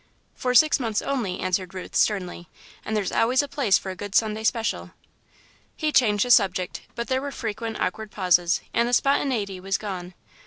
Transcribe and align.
"For 0.33 0.55
six 0.55 0.79
months 0.79 1.03
only," 1.03 1.39
answered 1.39 1.75
Ruth, 1.75 1.95
sternly, 1.95 2.49
"and 2.83 2.97
there's 2.97 3.11
always 3.11 3.43
a 3.43 3.47
place 3.47 3.77
for 3.77 3.91
a 3.91 3.95
good 3.95 4.15
Sunday 4.15 4.43
special." 4.43 4.93
He 5.75 5.91
changed 5.91 6.25
the 6.25 6.31
subject, 6.31 6.81
but 6.95 7.07
there 7.07 7.21
were 7.21 7.31
frequent 7.31 7.79
awkward 7.79 8.09
pauses 8.09 8.61
and 8.73 8.87
the 8.89 8.93
spontaniety 8.93 9.59
was 9.61 9.77
gone. 9.77 10.15